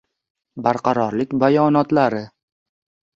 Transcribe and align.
Barqarorlik 0.67 1.35
bayonotlari 1.43 2.23